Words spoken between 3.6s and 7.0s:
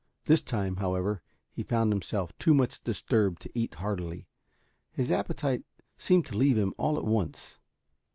heartily. His appetite seemed to leave him all